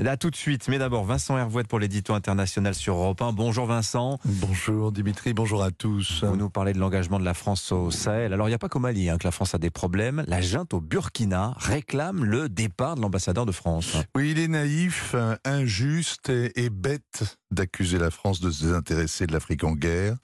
[0.00, 0.66] Là, tout de suite.
[0.68, 3.32] Mais d'abord, Vincent Hervouette pour l'édito international sur Europe 1.
[3.32, 4.18] Bonjour Vincent.
[4.24, 6.24] Bonjour Dimitri, bonjour à tous.
[6.24, 8.32] Vous nous parlez de l'engagement de la France au Sahel.
[8.32, 10.24] Alors, il n'y a pas qu'au Mali hein, que la France a des problèmes.
[10.26, 13.96] La junte au Burkina réclame le départ de l'ambassadeur de France.
[14.16, 19.62] Oui, il est naïf, injuste et, bête d'accuser la France de se désintéresser de l'Afrique
[19.62, 20.16] en guerre.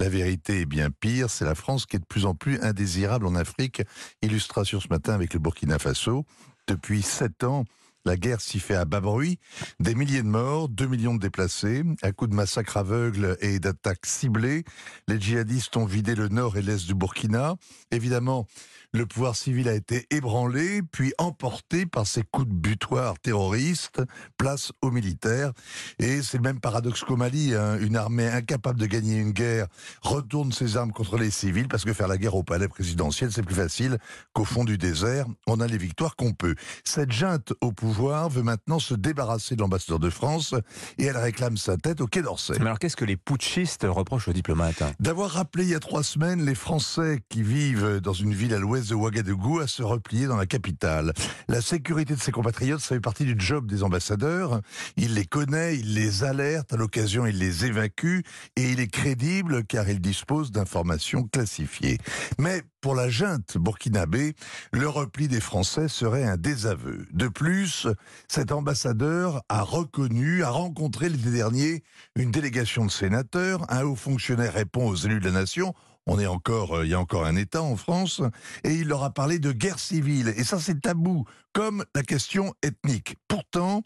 [0.00, 3.26] La vérité est bien pire, c'est la France qui est de plus en plus indésirable
[3.26, 3.82] en Afrique.
[4.20, 6.26] Illustration ce matin avec le Burkina Faso.
[6.66, 7.64] Depuis sept ans,
[8.04, 9.38] la guerre s'y fait à bas bruit.
[9.80, 14.04] Des milliers de morts, 2 millions de déplacés, à coups de massacres aveugles et d'attaques
[14.04, 14.64] ciblées.
[15.08, 17.56] Les djihadistes ont vidé le nord et l'est du Burkina.
[17.90, 18.46] Évidemment,
[18.92, 24.02] le pouvoir civil a été ébranlé, puis emporté par ces coups de butoir terroristes,
[24.36, 25.52] place aux militaires.
[25.98, 27.78] Et c'est le même paradoxe qu'au Mali, hein.
[27.80, 29.66] une armée incapable de gagner une guerre
[30.02, 33.42] retourne ses armes contre les civils, parce que faire la guerre au palais présidentiel, c'est
[33.42, 33.98] plus facile
[34.32, 36.54] qu'au fond du désert, on a les victoires qu'on peut.
[36.84, 37.93] Cette junte au pouvoir
[38.28, 40.54] veut maintenant se débarrasser de l'ambassadeur de France,
[40.98, 42.54] et elle réclame sa tête au Quai d'Orsay.
[42.58, 46.02] Mais alors qu'est-ce que les putschistes reprochent aux diplomates D'avoir rappelé il y a trois
[46.02, 50.26] semaines les Français qui vivent dans une ville à l'ouest de Ouagadougou à se replier
[50.26, 51.12] dans la capitale.
[51.48, 54.60] La sécurité de ses compatriotes, ça fait partie du job des ambassadeurs.
[54.96, 58.20] Il les connaît, il les alerte, à l'occasion il les évacue,
[58.56, 61.98] et il est crédible car il dispose d'informations classifiées.
[62.38, 64.34] Mais pour la junte burkinabé,
[64.70, 67.06] le repli des Français serait un désaveu.
[67.12, 67.86] De plus,
[68.28, 71.82] cet ambassadeur a reconnu, a rencontré l'été dernier
[72.14, 75.72] une délégation de sénateurs, un haut fonctionnaire répond aux élus de la nation,
[76.04, 78.20] on est encore, euh, il y a encore un État en France,
[78.64, 80.34] et il leur a parlé de guerre civile.
[80.36, 81.24] Et ça, c'est tabou,
[81.54, 83.16] comme la question ethnique.
[83.28, 83.82] Pourtant,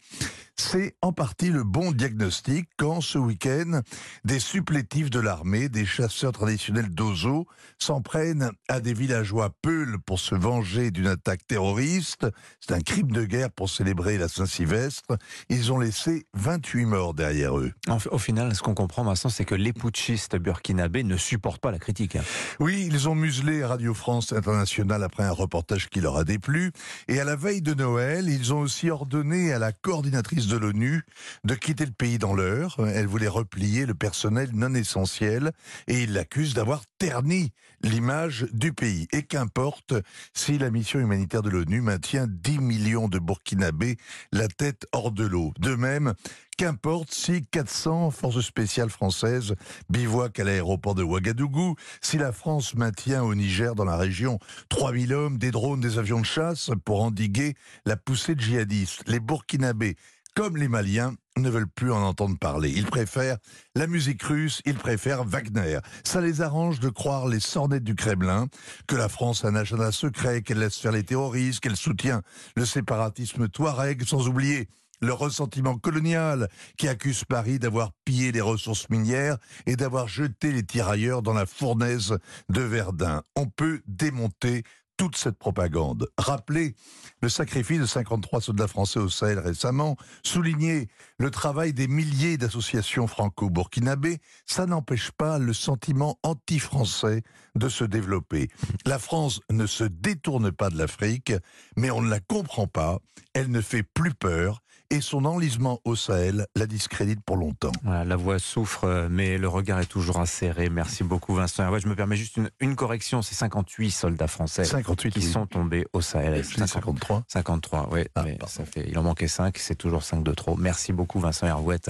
[0.57, 3.81] c'est en partie le bon diagnostic quand ce week-end,
[4.25, 7.45] des supplétifs de l'armée, des chasseurs traditionnels d'Ozo,
[7.77, 12.27] s'en prennent à des villageois peuls pour se venger d'une attaque terroriste.
[12.59, 15.17] C'est un crime de guerre pour célébrer la Saint-Sylvestre.
[15.49, 17.71] Ils ont laissé 28 morts derrière eux.
[18.11, 21.79] Au final, ce qu'on comprend maintenant, c'est que les putschistes burkinabés ne supportent pas la
[21.79, 22.17] critique.
[22.59, 26.71] Oui, ils ont muselé Radio France Internationale après un reportage qui leur a déplu.
[27.07, 31.03] Et à la veille de Noël, ils ont aussi ordonné à la coordinatrice de l'ONU
[31.43, 32.77] de quitter le pays dans l'heure.
[32.93, 35.51] Elle voulait replier le personnel non essentiel
[35.87, 39.07] et ils l'accusent d'avoir terni l'image du pays.
[39.11, 39.93] Et qu'importe
[40.33, 43.97] si la mission humanitaire de l'ONU maintient 10 millions de Burkinabés
[44.31, 45.53] la tête hors de l'eau.
[45.59, 46.13] De même,
[46.59, 49.55] Qu'importe si 400 forces spéciales françaises
[49.89, 55.13] bivouaquent à l'aéroport de Ouagadougou, si la France maintient au Niger, dans la région, 3000
[55.13, 57.55] hommes, des drones, des avions de chasse pour endiguer
[57.85, 59.07] la poussée de djihadistes.
[59.07, 59.95] Les Burkinabés,
[60.35, 62.73] comme les Maliens, ne veulent plus en entendre parler.
[62.75, 63.37] Ils préfèrent
[63.73, 65.79] la musique russe, ils préfèrent Wagner.
[66.03, 68.47] Ça les arrange de croire les sornettes du Kremlin,
[68.85, 72.21] que la France a un agenda secret, qu'elle laisse faire les terroristes, qu'elle soutient
[72.57, 74.67] le séparatisme touareg, sans oublier
[75.01, 80.63] le ressentiment colonial qui accuse Paris d'avoir pillé les ressources minières et d'avoir jeté les
[80.63, 82.17] tirailleurs dans la fournaise
[82.49, 83.23] de Verdun.
[83.35, 84.63] On peut démonter
[84.99, 86.09] toute cette propagande.
[86.17, 86.75] Rappeler
[87.21, 93.07] le sacrifice de 53 soldats français au Sahel récemment, souligner le travail des milliers d'associations
[93.07, 97.23] franco-burkinabées, ça n'empêche pas le sentiment anti-français
[97.55, 98.49] de se développer.
[98.85, 101.31] La France ne se détourne pas de l'Afrique,
[101.77, 102.99] mais on ne la comprend pas,
[103.33, 104.61] elle ne fait plus peur,
[104.91, 107.71] et son enlisement au Sahel la discrédite pour longtemps.
[107.83, 110.69] la voix souffre, mais le regard est toujours acéré.
[110.69, 111.77] Merci beaucoup Vincent.
[111.77, 116.01] je me permets juste une, correction, c'est 58 soldats français 58, qui sont tombés au
[116.01, 116.43] Sahel.
[116.43, 118.01] 53 53, oui.
[118.15, 120.55] Ah, mais ça fait, il en manquait 5, c'est toujours 5 de trop.
[120.55, 121.87] Merci beaucoup Vincent Hervouette.